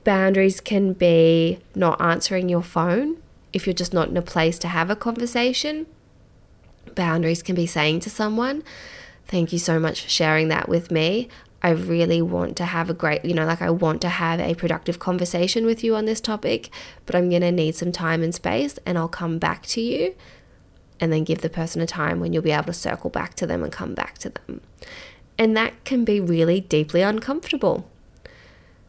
[0.05, 3.17] Boundaries can be not answering your phone
[3.55, 5.87] if you're just not in a place to have a conversation.
[6.95, 8.63] Boundaries can be saying to someone,
[9.27, 11.29] Thank you so much for sharing that with me.
[11.63, 14.55] I really want to have a great, you know, like I want to have a
[14.55, 16.69] productive conversation with you on this topic,
[17.07, 20.15] but I'm going to need some time and space and I'll come back to you.
[21.01, 23.47] And then give the person a time when you'll be able to circle back to
[23.47, 24.61] them and come back to them.
[25.39, 27.91] And that can be really deeply uncomfortable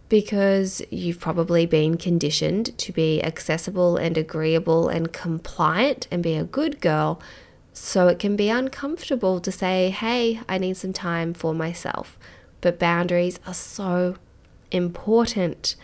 [0.07, 6.43] because you've probably been conditioned to be accessible and agreeable and compliant and be a
[6.43, 7.19] good girl.
[7.73, 12.17] So it can be uncomfortable to say, hey, I need some time for myself.
[12.61, 14.15] But boundaries are so
[14.71, 15.75] important.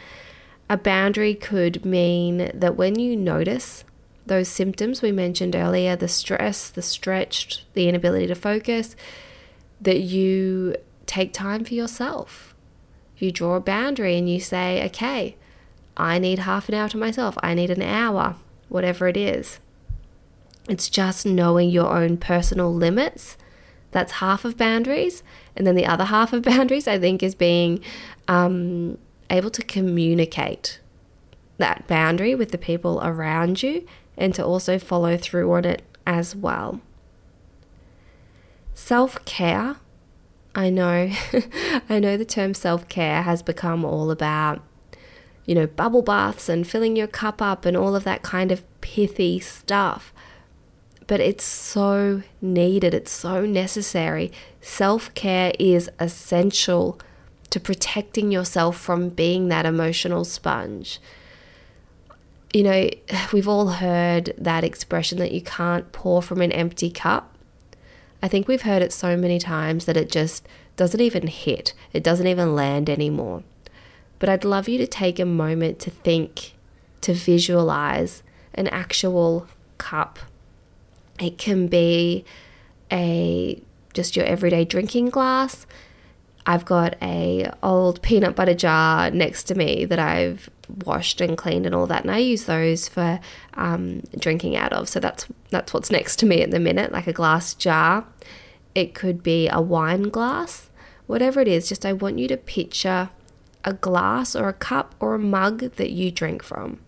[0.70, 3.84] A boundary could mean that when you notice
[4.26, 8.96] those symptoms we mentioned earlier the stress, the stretched, the inability to focus
[9.82, 10.76] that you
[11.08, 12.51] take time for yourself.
[13.22, 15.36] You draw a boundary and you say, okay,
[15.96, 18.36] I need half an hour to myself, I need an hour,
[18.70, 19.60] whatever it is.
[20.68, 23.38] It's just knowing your own personal limits.
[23.92, 25.22] That's half of boundaries.
[25.56, 27.84] And then the other half of boundaries, I think, is being
[28.28, 28.98] um,
[29.30, 30.80] able to communicate
[31.58, 33.86] that boundary with the people around you
[34.18, 36.82] and to also follow through on it as well.
[38.74, 39.78] Self care,
[40.54, 41.12] I know,
[41.90, 44.62] I know the term self care has become all about,
[45.46, 48.64] you know, bubble baths and filling your cup up and all of that kind of
[48.82, 50.14] pithy stuff.
[51.08, 54.32] But it's so needed, it's so necessary.
[54.60, 57.00] Self care is essential
[57.50, 61.00] to protecting yourself from being that emotional sponge.
[62.54, 62.90] You know,
[63.34, 67.31] we've all heard that expression that you can't pour from an empty cup.
[68.22, 72.04] I think we've heard it so many times that it just doesn't even hit, it
[72.04, 73.44] doesn't even land anymore.
[74.20, 76.54] But I'd love you to take a moment to think,
[77.02, 78.22] to visualize
[78.54, 80.20] an actual cup.
[81.20, 82.24] It can be
[82.92, 83.62] a
[83.94, 85.66] just your everyday drinking glass.
[86.46, 90.50] I've got a old peanut butter jar next to me that I've
[90.86, 93.20] washed and cleaned and all that, and I use those for
[93.54, 94.90] um, drinking out of.
[94.90, 98.06] So that's that's what's next to me at the minute, like a glass jar.
[98.74, 100.70] It could be a wine glass,
[101.06, 101.70] whatever it is.
[101.70, 103.10] Just I want you to picture
[103.64, 106.80] a glass or a cup or a mug that you drink from.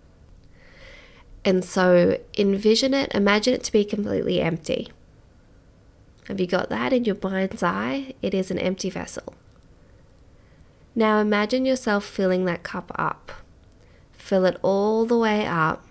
[1.45, 4.89] And so envision it, imagine it to be completely empty.
[6.27, 8.15] Have you got that in your mind's eye?
[8.21, 9.35] It is an empty vessel.
[10.95, 13.31] Now imagine yourself filling that cup up.
[14.11, 15.85] Fill it all the way up,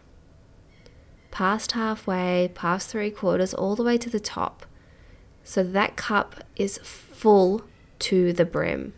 [1.30, 4.64] past halfway, past three quarters, all the way to the top.
[5.44, 7.64] So that cup is full
[8.00, 8.94] to the brim.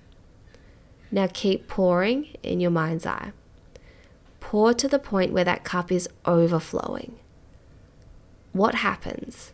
[1.11, 3.33] Now keep pouring in your mind's eye.
[4.41, 7.19] Pour to the point where that cup is overflowing.
[8.53, 9.53] What happens?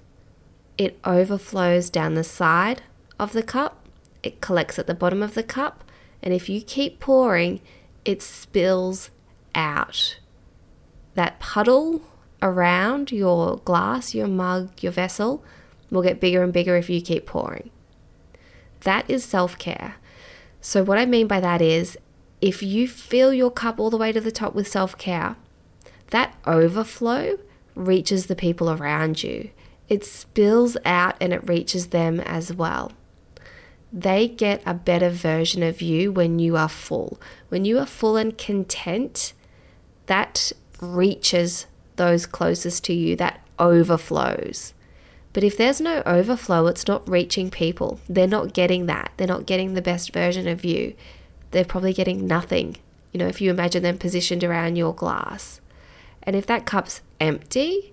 [0.76, 2.82] It overflows down the side
[3.18, 3.86] of the cup,
[4.22, 5.84] it collects at the bottom of the cup,
[6.22, 7.60] and if you keep pouring,
[8.04, 9.10] it spills
[9.54, 10.18] out.
[11.14, 12.02] That puddle
[12.42, 15.44] around your glass, your mug, your vessel
[15.90, 17.70] will get bigger and bigger if you keep pouring.
[18.80, 19.96] That is self care.
[20.60, 21.98] So, what I mean by that is
[22.40, 25.36] if you fill your cup all the way to the top with self care,
[26.08, 27.38] that overflow
[27.74, 29.50] reaches the people around you.
[29.88, 32.92] It spills out and it reaches them as well
[33.92, 37.20] they get a better version of you when you are full.
[37.48, 39.32] When you are full and content,
[40.06, 44.74] that reaches those closest to you, that overflows.
[45.32, 48.00] But if there's no overflow, it's not reaching people.
[48.08, 49.12] They're not getting that.
[49.16, 50.94] They're not getting the best version of you.
[51.50, 52.76] They're probably getting nothing,
[53.12, 55.60] you know, if you imagine them positioned around your glass.
[56.22, 57.92] And if that cup's empty,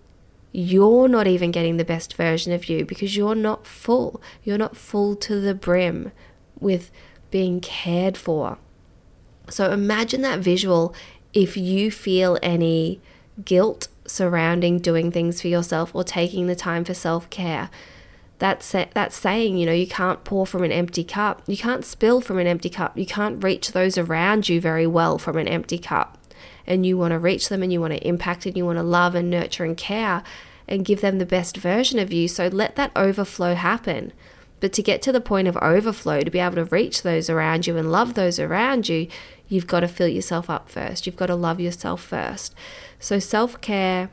[0.52, 4.22] you're not even getting the best version of you because you're not full.
[4.44, 6.12] You're not full to the brim
[6.60, 6.92] with
[7.32, 8.58] being cared for.
[9.50, 10.94] So imagine that visual
[11.34, 13.00] if you feel any
[13.44, 17.70] guilt surrounding doing things for yourself or taking the time for self care.
[18.40, 21.42] That's, that's saying, you know, you can't pour from an empty cup.
[21.48, 22.96] You can't spill from an empty cup.
[22.98, 26.20] You can't reach those around you very well from an empty cup.
[26.68, 28.84] And you want to reach them and you want to impact and you want to
[28.84, 30.22] love and nurture and care
[30.68, 32.28] and give them the best version of you.
[32.28, 34.12] So let that overflow happen.
[34.60, 37.68] But to get to the point of overflow, to be able to reach those around
[37.68, 39.08] you and love those around you,
[39.48, 41.06] you've got to fill yourself up first.
[41.06, 42.56] You've got to love yourself first.
[43.00, 44.10] So self care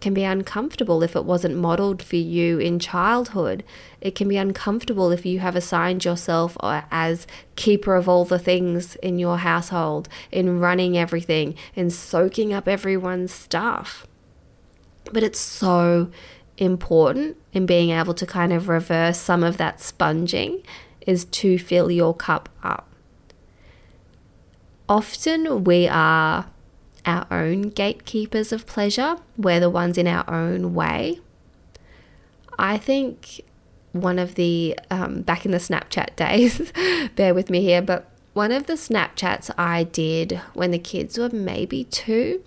[0.00, 3.62] can be uncomfortable if it wasn't modeled for you in childhood.
[4.00, 7.26] It can be uncomfortable if you have assigned yourself uh, as
[7.56, 13.32] keeper of all the things in your household, in running everything, in soaking up everyone's
[13.32, 14.06] stuff.
[15.12, 16.10] But it's so
[16.56, 20.62] important in being able to kind of reverse some of that sponging
[21.06, 22.86] is to fill your cup up.
[24.88, 26.46] Often we are
[27.06, 31.20] our own gatekeepers of pleasure, we're the ones in our own way.
[32.58, 33.40] I think
[33.92, 36.72] one of the, um, back in the Snapchat days,
[37.16, 41.30] bear with me here, but one of the Snapchats I did when the kids were
[41.30, 42.44] maybe two,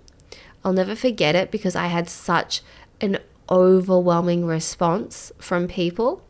[0.64, 2.62] I'll never forget it because I had such
[3.00, 3.18] an
[3.50, 6.22] overwhelming response from people.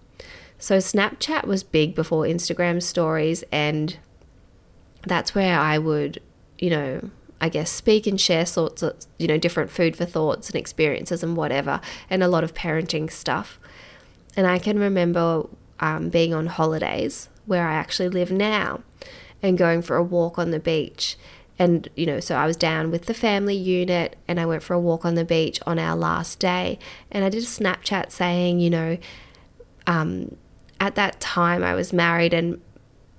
[0.59, 3.97] So, Snapchat was big before Instagram stories, and
[5.03, 6.21] that's where I would,
[6.59, 7.11] you know,
[7.41, 11.23] I guess speak and share sorts of, you know, different food for thoughts and experiences
[11.23, 13.61] and whatever, and a lot of parenting stuff.
[14.37, 15.47] And I can remember
[15.81, 18.83] um, being on holidays where I actually live now
[19.43, 21.17] and going for a walk on the beach.
[21.59, 24.75] And, you know, so I was down with the family unit and I went for
[24.75, 26.79] a walk on the beach on our last day.
[27.11, 28.99] And I did a Snapchat saying, you know,
[29.87, 30.37] um,
[30.81, 32.61] at that time I was married and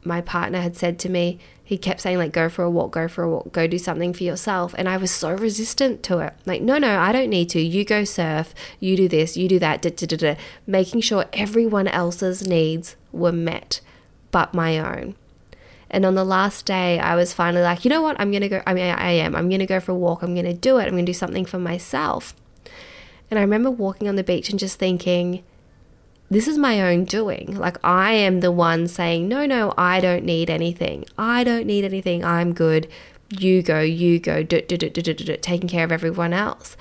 [0.04, 3.08] my partner had said to me, he kept saying, like, go for a walk, go
[3.08, 4.76] for a walk, go do something for yourself.
[4.78, 6.34] And I was so resistant to it.
[6.46, 7.60] Like, no, no, I don't need to.
[7.60, 10.36] You go surf, you do this, you do that, da, da, da,
[10.68, 13.82] making sure everyone else's needs were met
[14.30, 15.16] but my own.
[15.90, 18.20] And on the last day, I was finally like, you know what?
[18.20, 18.62] I'm to go.
[18.68, 19.34] I mean, I am.
[19.34, 20.24] I'm to go for a walk.
[20.24, 20.88] I'm to do it.
[20.88, 22.36] I'm to do something for myself.
[23.32, 25.42] And I remember walking on the beach and just thinking,
[26.30, 27.56] this is my own doing.
[27.58, 31.06] Like, I am the one saying, no, no, I don't need anything.
[31.18, 32.26] I don't need anything.
[32.26, 32.88] I'm good.
[33.30, 36.78] You go, you go, do, do, do, do, do, do, taking care of everyone else.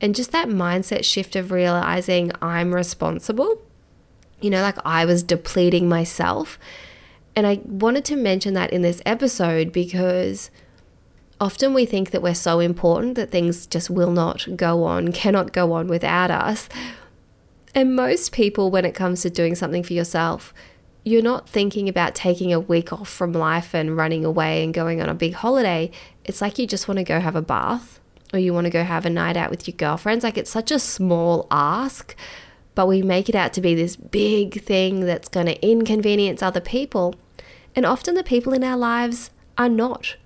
[0.00, 3.62] And just that mindset shift of realizing I'm responsible,
[4.40, 6.58] you know, like I was depleting myself.
[7.34, 10.50] And I wanted to mention that in this episode because
[11.40, 15.52] often we think that we're so important that things just will not go on, cannot
[15.52, 16.68] go on without us.
[17.76, 20.54] And most people, when it comes to doing something for yourself,
[21.04, 25.02] you're not thinking about taking a week off from life and running away and going
[25.02, 25.90] on a big holiday.
[26.24, 28.00] It's like you just want to go have a bath
[28.32, 30.24] or you want to go have a night out with your girlfriends.
[30.24, 32.16] Like it's such a small ask,
[32.74, 36.62] but we make it out to be this big thing that's going to inconvenience other
[36.62, 37.14] people.
[37.76, 40.16] And often the people in our lives are not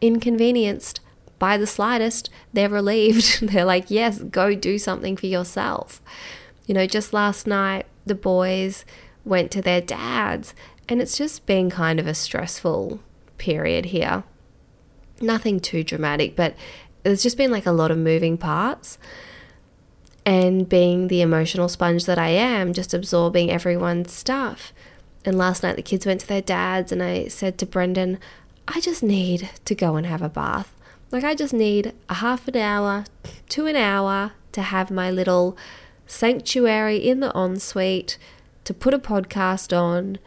[0.00, 1.00] inconvenienced
[1.40, 2.30] by the slightest.
[2.52, 3.40] They're relieved.
[3.48, 6.00] They're like, yes, go do something for yourself.
[6.66, 8.84] You know, just last night, the boys
[9.24, 10.54] went to their dad's,
[10.88, 13.00] and it's just been kind of a stressful
[13.38, 14.24] period here.
[15.20, 16.54] Nothing too dramatic, but
[17.02, 18.98] there's just been like a lot of moving parts.
[20.24, 24.72] And being the emotional sponge that I am, just absorbing everyone's stuff.
[25.24, 28.18] And last night, the kids went to their dad's, and I said to Brendan,
[28.68, 30.72] I just need to go and have a bath.
[31.10, 33.04] Like, I just need a half an hour
[33.50, 35.56] to an hour to have my little
[36.12, 38.18] sanctuary in the ensuite,
[38.64, 40.18] to put a podcast on,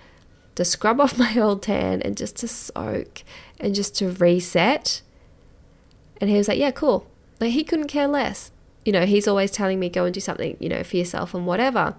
[0.56, 3.24] to scrub off my old tan, and just to soak
[3.60, 5.02] and just to reset.
[6.20, 7.08] And he was like, Yeah, cool.
[7.40, 8.52] Like, he couldn't care less.
[8.84, 11.46] You know, he's always telling me, Go and do something, you know, for yourself and
[11.46, 11.96] whatever.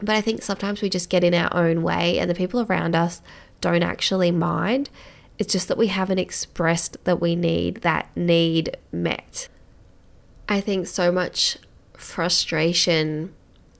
[0.00, 2.94] But I think sometimes we just get in our own way, and the people around
[2.94, 3.20] us
[3.60, 4.90] don't actually mind.
[5.38, 9.48] It's just that we haven't expressed that we need that need met.
[10.48, 11.58] I think so much
[11.98, 13.34] frustration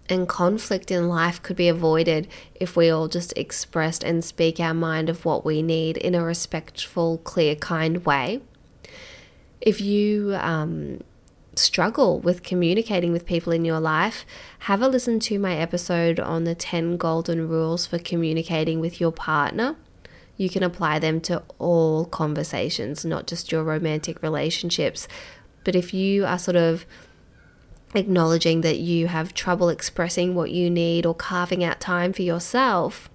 [0.09, 4.75] and conflict in life could be avoided if we all just expressed and speak our
[4.75, 8.41] mind of what we need in a respectful, clear, kind way.
[9.61, 11.01] If you um,
[11.55, 14.25] struggle with communicating with people in your life,
[14.61, 19.13] have a listen to my episode on the 10 golden rules for communicating with your
[19.13, 19.77] partner.
[20.37, 25.09] You can apply them to all conversations, not just your romantic relationships.
[25.65, 26.87] But if you are sort of
[27.95, 33.09] acknowledging that you have trouble expressing what you need or carving out time for yourself,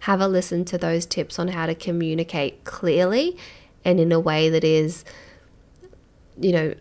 [0.00, 3.36] have a listen to those tips on how to communicate clearly
[3.84, 5.04] and in a way that is,
[6.40, 6.74] you know,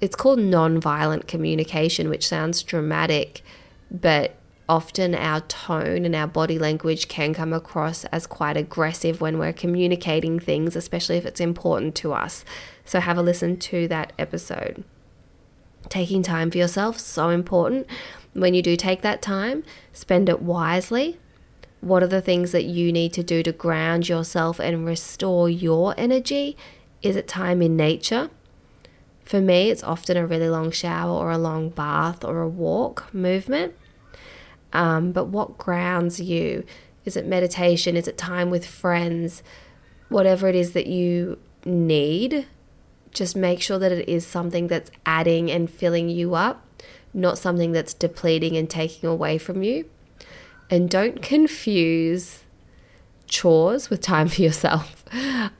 [0.00, 3.42] it's called non-violent communication, which sounds dramatic,
[3.90, 9.38] but often our tone and our body language can come across as quite aggressive when
[9.38, 12.44] we're communicating things, especially if it's important to us.
[12.84, 14.84] So have a listen to that episode.
[15.88, 17.86] Taking time for yourself, so important.
[18.32, 21.18] When you do take that time, spend it wisely.
[21.80, 25.94] What are the things that you need to do to ground yourself and restore your
[25.98, 26.56] energy?
[27.02, 28.30] Is it time in nature?
[29.24, 33.12] For me, it's often a really long shower or a long bath or a walk
[33.12, 33.74] movement.
[34.72, 36.64] Um, but what grounds you?
[37.04, 37.96] Is it meditation?
[37.96, 39.42] Is it time with friends?
[40.08, 42.46] Whatever it is that you need
[43.14, 46.66] just make sure that it is something that's adding and filling you up,
[47.14, 49.88] not something that's depleting and taking away from you.
[50.68, 52.42] And don't confuse
[53.26, 55.04] chores with time for yourself.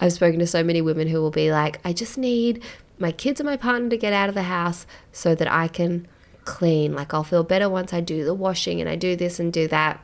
[0.01, 2.63] I've spoken to so many women who will be like, I just need
[2.99, 6.09] my kids and my partner to get out of the house so that I can
[6.45, 6.93] clean.
[6.95, 9.69] Like, I'll feel better once I do the washing and I do this and do
[9.69, 10.01] that.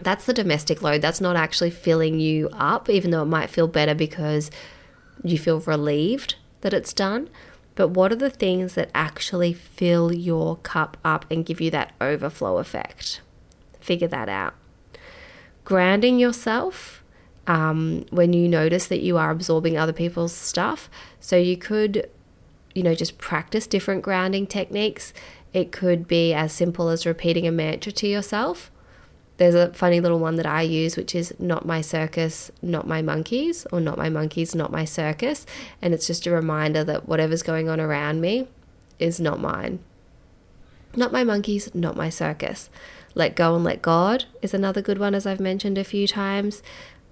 [0.00, 1.00] That's the domestic load.
[1.00, 4.50] That's not actually filling you up, even though it might feel better because
[5.22, 7.28] you feel relieved that it's done.
[7.74, 11.92] But what are the things that actually fill your cup up and give you that
[12.00, 13.20] overflow effect?
[13.80, 14.54] Figure that out.
[15.64, 17.04] Grounding yourself
[17.46, 20.88] um, when you notice that you are absorbing other people's stuff.
[21.20, 22.08] So you could,
[22.74, 25.12] you know, just practice different grounding techniques.
[25.52, 28.70] It could be as simple as repeating a mantra to yourself.
[29.38, 33.02] There's a funny little one that I use, which is not my circus, not my
[33.02, 35.44] monkeys, or not my monkeys, not my circus.
[35.82, 38.48] And it's just a reminder that whatever's going on around me
[38.98, 39.80] is not mine.
[40.94, 42.70] Not my monkeys, not my circus.
[43.14, 46.62] Let go and let God is another good one, as I've mentioned a few times.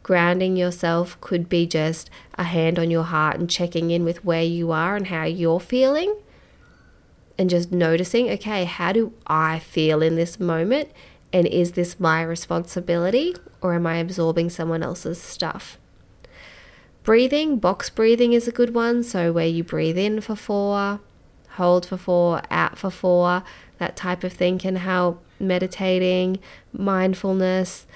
[0.03, 4.43] Grounding yourself could be just a hand on your heart and checking in with where
[4.43, 6.16] you are and how you're feeling.
[7.37, 10.91] And just noticing, okay, how do I feel in this moment?
[11.35, 15.78] And is this my responsibility or am I absorbing someone else's stuff?
[17.03, 19.03] Breathing, box breathing is a good one.
[19.03, 21.01] So, where you breathe in for four,
[21.51, 23.43] hold for four, out for four,
[23.78, 25.24] that type of thing can help.
[25.41, 26.39] Meditating,
[26.72, 27.89] mindfulness.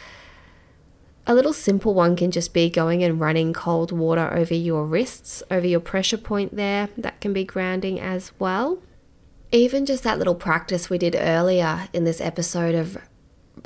[1.24, 5.45] A little simple one can just be going and running cold water over your wrists,
[5.49, 6.89] over your pressure point there.
[6.99, 8.82] That can be grounding as well.
[9.53, 12.99] Even just that little practice we did earlier in this episode of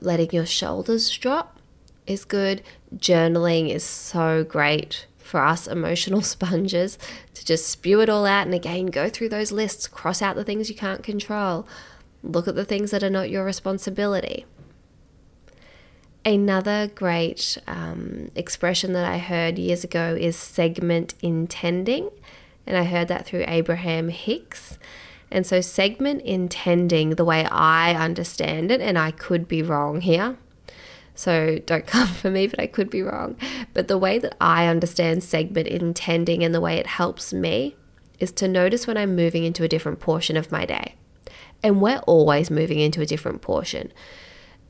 [0.01, 1.59] letting your shoulders drop
[2.07, 2.63] is good.
[2.97, 6.99] Journaling is so great for us emotional sponges
[7.35, 10.45] to just spew it all out and again go through those lists, cross out the
[10.45, 11.67] things you can't control,
[12.23, 14.45] look at the things that are not your responsibility.
[16.25, 22.11] Another great um, expression that I heard years ago is segment intending,
[22.65, 24.79] and I heard that through Abraham Hicks.
[25.33, 30.37] And so, segment intending, the way I understand it, and I could be wrong here.
[31.15, 33.37] So, don't come for me, but I could be wrong.
[33.73, 37.77] But the way that I understand segment intending and the way it helps me
[38.21, 40.97] is to notice when I'm moving into a different portion of my day.
[41.63, 43.91] And we're always moving into a different portion.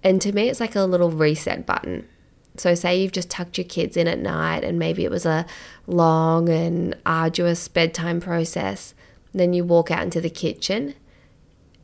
[0.04, 2.08] And to me, it's like a little reset button.
[2.56, 5.44] So, say you've just tucked your kids in at night and maybe it was a
[5.88, 8.94] long and arduous bedtime process
[9.32, 10.94] then you walk out into the kitchen.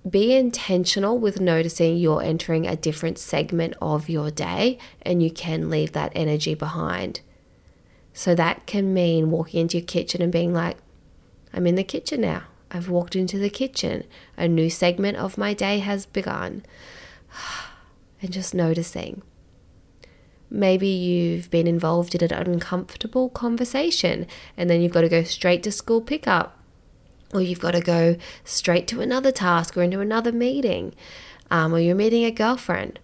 [0.08, 5.70] Be intentional with noticing you're entering a different segment of your day and you can
[5.70, 7.20] leave that energy behind.
[8.12, 10.76] So that can mean walking into your kitchen and being like,
[11.52, 12.44] I'm in the kitchen now.
[12.70, 14.04] I've walked into the kitchen.
[14.36, 16.64] A new segment of my day has begun.
[18.20, 19.22] And just noticing.
[20.50, 24.26] Maybe you've been involved in an uncomfortable conversation
[24.56, 26.57] and then you've got to go straight to school pickup
[27.32, 30.94] or you've got to go straight to another task or into another meeting,
[31.50, 32.98] um, or you're meeting a girlfriend.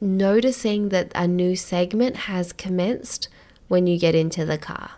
[0.00, 3.28] Noticing that a new segment has commenced
[3.68, 4.92] when you get into the car.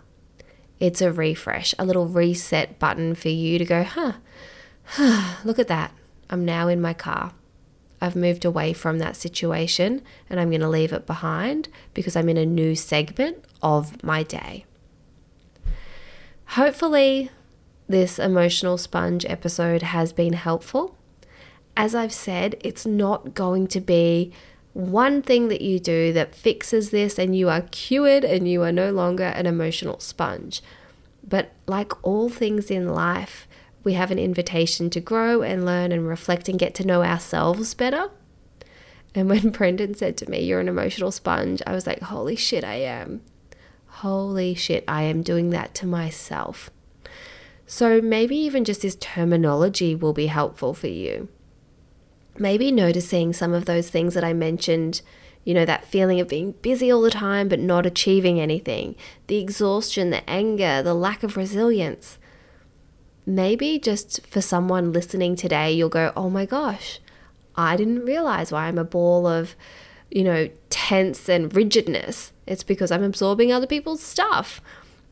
[0.79, 4.13] It's a refresh, a little reset button for you to go, huh,
[5.43, 5.91] look at that.
[6.29, 7.33] I'm now in my car.
[7.99, 12.29] I've moved away from that situation and I'm going to leave it behind because I'm
[12.29, 14.65] in a new segment of my day.
[16.51, 17.31] Hopefully,
[17.87, 20.95] this emotional sponge episode has been helpful.
[21.75, 24.33] As I've said, it's not going to be
[24.73, 28.71] one thing that you do that fixes this and you are cured and you are
[28.71, 30.61] no longer an emotional sponge.
[31.27, 33.47] But like all things in life,
[33.83, 37.73] we have an invitation to grow and learn and reflect and get to know ourselves
[37.73, 38.11] better.
[39.15, 42.63] And when Brendan said to me, You're an emotional sponge, I was like, Holy shit,
[42.63, 43.21] I am.
[43.87, 46.69] Holy shit, I am doing that to myself.
[47.69, 51.27] So maybe even just this terminology will be helpful for you.
[52.39, 55.01] Maybe noticing some of those things that I mentioned,
[55.43, 58.95] you know, that feeling of being busy all the time but not achieving anything,
[59.27, 62.17] the exhaustion, the anger, the lack of resilience.
[63.25, 67.01] Maybe just for someone listening today, you'll go, oh my gosh,
[67.57, 69.57] I didn't realize why I'm a ball of,
[70.09, 72.31] you know, tense and rigidness.
[72.45, 74.61] It's because I'm absorbing other people's stuff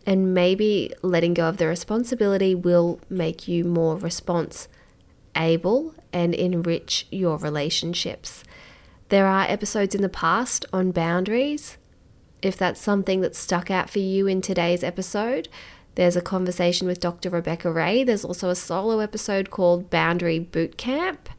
[0.06, 4.68] and maybe letting go of the responsibility will make you more response
[5.36, 8.44] able and enrich your relationships.
[9.10, 11.78] There are episodes in the past on boundaries.
[12.42, 15.48] If that's something that stuck out for you in today's episode,
[15.96, 17.30] there's a conversation with Dr.
[17.30, 18.04] Rebecca Ray.
[18.04, 21.30] There's also a solo episode called Boundary Boot Camp.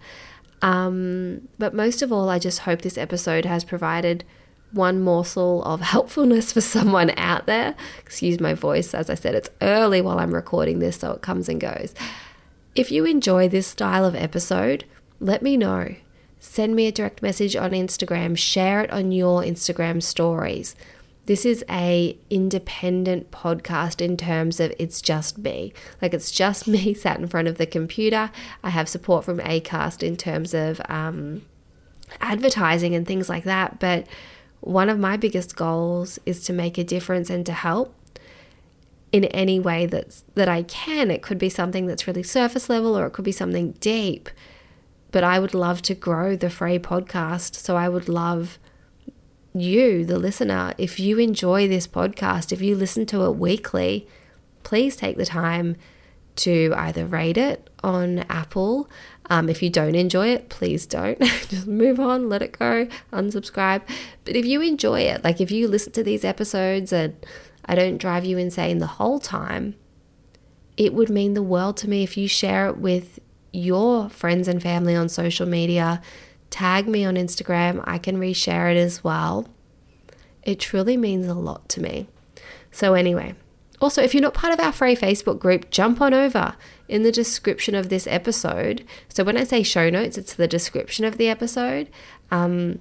[0.62, 4.24] Um, but most of all, I just hope this episode has provided
[4.72, 7.74] one morsel of helpfulness for someone out there.
[7.98, 11.48] Excuse my voice, as I said, it's early while I'm recording this, so it comes
[11.48, 11.94] and goes.
[12.74, 14.84] If you enjoy this style of episode,
[15.20, 15.96] let me know.
[16.38, 20.76] send me a direct message on Instagram, share it on your Instagram stories.
[21.24, 25.72] This is a independent podcast in terms of it's just me.
[26.00, 28.30] Like it's just me sat in front of the computer.
[28.62, 31.42] I have support from Acast in terms of um,
[32.20, 33.80] advertising and things like that.
[33.80, 34.06] But
[34.66, 37.94] one of my biggest goals is to make a difference and to help
[39.12, 41.08] in any way that's that I can.
[41.08, 44.28] It could be something that's really surface level or it could be something deep.
[45.12, 47.54] But I would love to grow the Frae podcast.
[47.54, 48.58] So I would love
[49.54, 54.08] you, the listener, if you enjoy this podcast, if you listen to it weekly,
[54.64, 55.76] please take the time
[56.34, 58.90] to either rate it on Apple.
[59.28, 61.18] Um, if you don't enjoy it, please don't.
[61.48, 63.82] Just move on, let it go, unsubscribe.
[64.24, 67.16] But if you enjoy it, like if you listen to these episodes and
[67.64, 69.74] I don't drive you insane the whole time,
[70.76, 73.18] it would mean the world to me if you share it with
[73.52, 76.02] your friends and family on social media
[76.50, 77.82] tag me on Instagram.
[77.84, 79.48] I can reshare it as well.
[80.42, 82.08] It truly means a lot to me.
[82.70, 83.34] So, anyway,
[83.80, 86.54] also, if you're not part of our free Facebook group, jump on over
[86.88, 88.84] in the description of this episode.
[89.08, 91.88] So, when I say show notes, it's the description of the episode.
[92.30, 92.78] Um,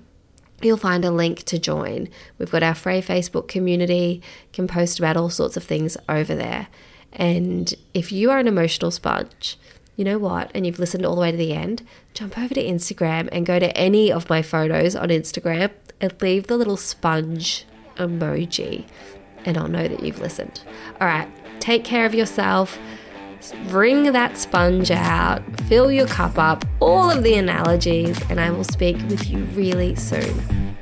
[0.62, 2.10] you'll find a link to join.
[2.38, 4.22] We've got our free Facebook community,
[4.54, 6.68] can post about all sorts of things over there.
[7.14, 9.58] And if you are an emotional sponge,
[9.96, 11.84] you know what, and you've listened all the way to the end,
[12.14, 16.48] jump over to Instagram and go to any of my photos on Instagram and leave
[16.48, 18.86] the little sponge emoji,
[19.46, 20.62] and I'll know that you've listened.
[21.00, 21.30] All right,
[21.62, 22.78] take care of yourself.
[23.70, 28.64] Bring that sponge out, fill your cup up, all of the analogies, and I will
[28.64, 30.76] speak with you really soon.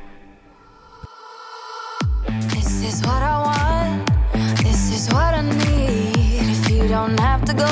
[2.49, 4.63] This is what I want.
[4.63, 6.49] This is what I need.
[6.51, 7.65] If you don't have to go,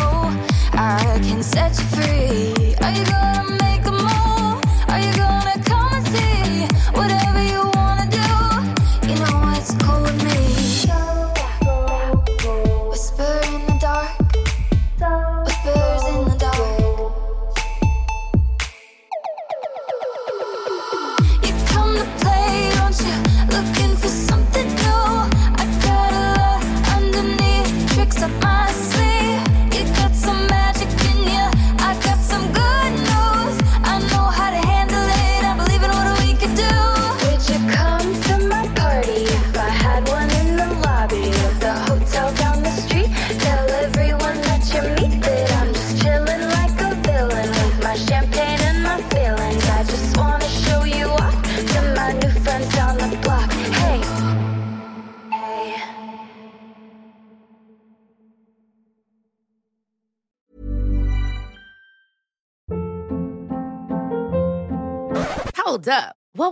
[0.73, 2.75] I can set you free.
[2.81, 3.60] Are you gonna